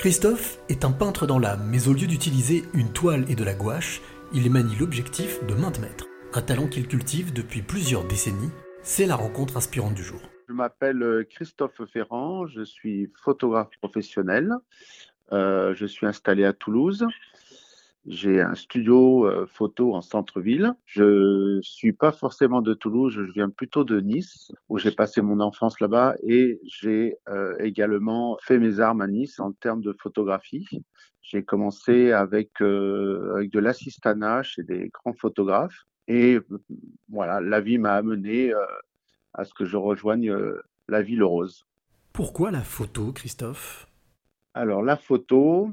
[0.00, 3.52] Christophe est un peintre dans l'âme, mais au lieu d'utiliser une toile et de la
[3.52, 4.00] gouache,
[4.32, 6.08] il manie l'objectif de main de.
[6.32, 8.48] Un talent qu'il cultive depuis plusieurs décennies,
[8.82, 10.18] c'est la rencontre inspirante du jour.
[10.48, 14.54] Je m'appelle euh, Christophe Ferrand, je suis photographe professionnel.
[15.32, 17.06] Euh, je suis installé à Toulouse.
[18.06, 20.72] J'ai un studio euh, photo en centre-ville.
[20.86, 25.40] Je suis pas forcément de Toulouse, je viens plutôt de Nice, où j'ai passé mon
[25.40, 30.66] enfance là-bas et j'ai euh, également fait mes armes à Nice en termes de photographie.
[31.20, 36.38] J'ai commencé avec, euh, avec de l'assistanat chez des grands photographes et
[37.10, 38.52] voilà, la vie m'a amené
[39.34, 40.34] à ce que je rejoigne
[40.88, 41.66] la ville rose.
[42.12, 43.86] Pourquoi la photo, Christophe?
[44.54, 45.70] Alors la photo,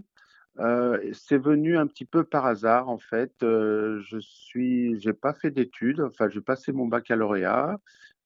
[0.59, 3.31] euh, c'est venu un petit peu par hasard en fait.
[3.43, 6.01] Euh, je suis, j'ai pas fait d'études.
[6.01, 7.79] Enfin, j'ai passé mon baccalauréat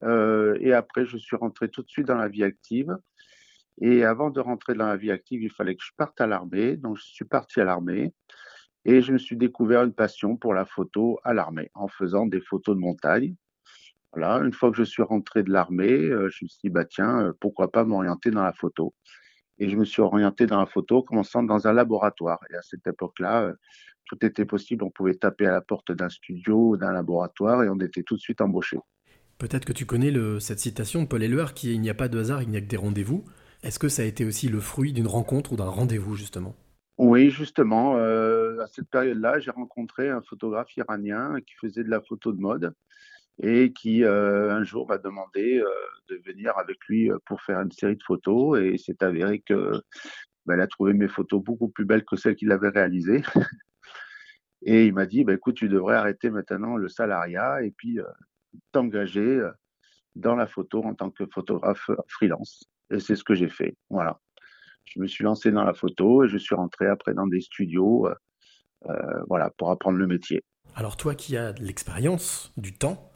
[0.03, 2.97] euh, et après je suis rentré tout de suite dans la vie active.
[3.81, 6.77] Et avant de rentrer dans la vie active, il fallait que je parte à l'armée.
[6.77, 8.13] Donc je suis parti à l'armée
[8.85, 12.41] et je me suis découvert une passion pour la photo à l'armée en faisant des
[12.41, 13.35] photos de montagne.
[14.13, 14.37] Voilà.
[14.45, 17.71] Une fois que je suis rentré de l'armée, je me suis dit bah tiens, pourquoi
[17.71, 18.93] pas m'orienter dans la photo
[19.61, 22.39] et je me suis orienté dans la photo, commençant dans un laboratoire.
[22.51, 23.53] Et à cette époque-là, euh,
[24.05, 24.83] tout était possible.
[24.83, 28.15] On pouvait taper à la porte d'un studio ou d'un laboratoire et on était tout
[28.15, 28.79] de suite embauché.
[29.37, 32.07] Peut-être que tu connais cette citation de Paul Éluard qui est Il n'y a pas
[32.07, 33.23] de hasard, il n'y a que des rendez-vous.
[33.61, 36.55] Est-ce que ça a été aussi le fruit d'une rencontre ou d'un rendez-vous, justement?
[36.97, 37.97] Oui, justement.
[37.97, 42.39] Euh, à cette période-là, j'ai rencontré un photographe iranien qui faisait de la photo de
[42.39, 42.73] mode
[43.39, 45.69] et qui euh, un jour m'a demandé euh,
[46.09, 49.71] de venir avec lui euh, pour faire une série de photos et c'est avéré que
[50.45, 53.23] ben, elle a trouvé mes photos beaucoup plus belles que celles qu'il avait réalisées.
[54.63, 57.99] et il m'a dit, ben, écoute, tu devrais arrêter maintenant le salariat et puis
[58.71, 59.41] t'engager
[60.15, 62.65] dans la photo en tant que photographe freelance.
[62.91, 63.75] Et c'est ce que j'ai fait.
[63.89, 64.19] Voilà.
[64.85, 68.09] Je me suis lancé dans la photo et je suis rentré après dans des studios,
[69.27, 70.43] voilà, pour apprendre le métier.
[70.75, 73.10] Alors toi qui as de l'expérience, du temps,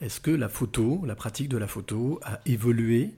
[0.00, 3.14] est-ce que la photo, la pratique de la photo a évolué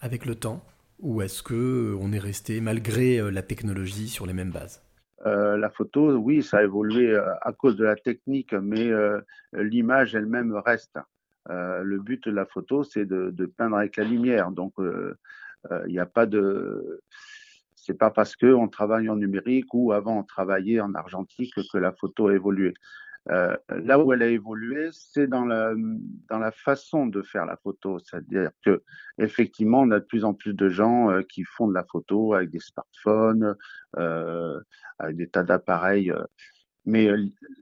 [0.00, 0.64] avec le temps
[0.98, 4.82] ou est-ce que euh, on est resté malgré euh, la technologie sur les mêmes bases?
[5.24, 8.90] Euh, la photo, oui, ça a évolué à cause de la technique, mais
[9.52, 10.98] l'image elle-même reste.
[11.48, 14.50] le but de la photo, c'est de, peindre avec la lumière.
[14.50, 17.00] Donc, il n'y a pas de.
[17.74, 21.92] C'est pas parce qu'on travaille en numérique ou avant on travaillait en argentique que la
[21.92, 22.74] photo a évolué.
[23.30, 25.74] Euh, là où elle a évolué, c'est dans la,
[26.28, 27.98] dans la façon de faire la photo.
[27.98, 28.82] C'est-à-dire que
[29.18, 32.34] effectivement, on a de plus en plus de gens euh, qui font de la photo
[32.34, 33.56] avec des smartphones,
[33.96, 34.60] euh,
[34.98, 36.10] avec des tas d'appareils.
[36.12, 36.22] Euh.
[36.84, 37.10] mais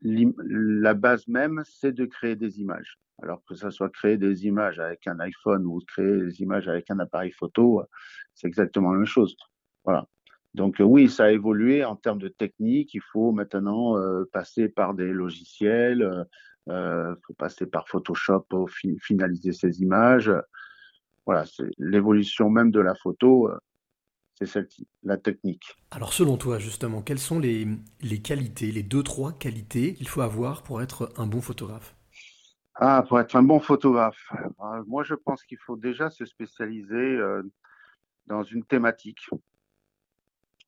[0.03, 2.99] la base même, c'est de créer des images.
[3.23, 6.91] Alors que ça soit créer des images avec un iPhone ou créer des images avec
[6.91, 7.83] un appareil photo,
[8.35, 9.37] c'est exactement la même chose.
[9.85, 10.07] Voilà.
[10.55, 12.95] Donc euh, oui, ça a évolué en termes de technique.
[12.95, 16.27] Il faut maintenant euh, passer par des logiciels,
[16.67, 20.33] il euh, faut passer par Photoshop pour finaliser ces images.
[21.27, 23.51] Voilà, c'est l'évolution même de la photo,
[24.35, 25.65] c'est celle-ci, la technique.
[25.91, 27.67] Alors selon toi, justement, quelles sont les,
[28.03, 31.97] les qualités, les deux, trois qualités qu'il faut avoir pour être un bon photographe?
[32.75, 34.31] Ah, pour être un bon photographe.
[34.87, 37.19] Moi, je pense qu'il faut déjà se spécialiser
[38.27, 39.21] dans une thématique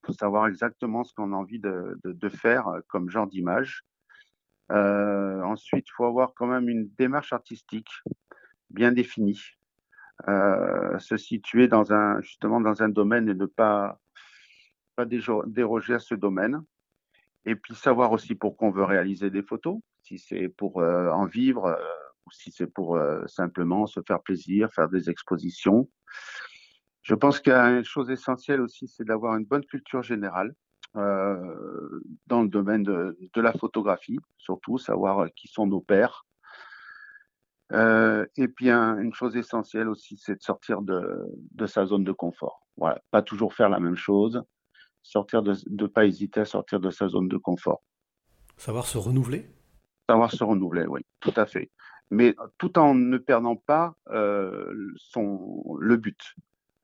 [0.07, 3.83] faut savoir exactement ce qu'on a envie de, faire euh, comme genre d'image.
[4.73, 7.91] Euh, ensuite, il faut avoir quand même une démarche artistique
[8.71, 9.41] bien définie,
[10.29, 14.01] euh, se situer dans un justement dans un domaine et ne pas
[14.97, 16.63] pas déroger à ce domaine.
[17.45, 21.79] Et puis savoir aussi pourquoi on veut réaliser des photos, si c'est pour en vivre
[22.25, 25.89] ou si c'est pour simplement se faire plaisir, faire des expositions.
[27.07, 30.53] Je pense qu'une chose essentielle aussi, c'est d'avoir une bonne culture générale
[30.97, 36.27] euh, dans le domaine de, la photographie, surtout savoir qui sont nos pères.
[37.73, 42.67] Euh, et puis une chose essentielle aussi, c'est de sortir de, sa zone de confort.
[42.77, 44.43] Voilà, pas toujours faire la même chose,
[45.05, 47.85] sortir de ne pas hésiter à sortir de sa zone de confort.
[48.57, 49.49] Savoir se renouveler?
[50.09, 51.71] Savoir se renouveler, oui, tout à fait.
[52.11, 56.35] Mais tout en ne perdant pas euh, son le but.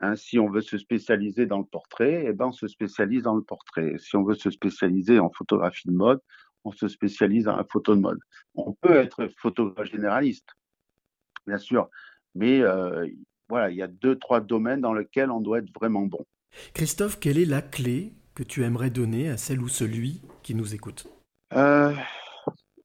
[0.04, 3.37] Hein, si on veut se spécialiser dans le portrait, eh ben on se spécialise dans
[3.37, 3.94] le portrait.
[3.99, 6.20] Si on veut se spécialiser en photographie de mode,
[6.64, 8.19] on se spécialise la photo de mode.
[8.56, 10.49] On peut être photographe généraliste,
[11.46, 11.88] bien sûr,
[12.34, 13.06] mais euh,
[13.49, 16.26] voilà, il y a deux, trois domaines dans lesquels on doit être vraiment bon.
[16.75, 20.75] Christophe, quelle est la clé que tu aimerais donner à celle ou celui qui nous
[20.75, 21.06] écoute?
[21.52, 21.94] Euh,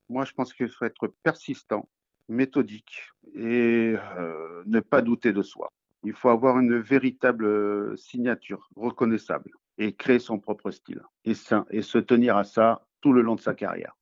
[0.07, 1.89] Moi, je pense qu'il faut être persistant,
[2.29, 3.01] méthodique
[3.33, 5.71] et euh, ne pas douter de soi
[6.07, 9.51] il faut avoir une véritable euh, signature reconnaissable.
[9.77, 11.33] et créer son propre style et,
[11.69, 13.95] et se tenir à ça tout le long de sa carrière.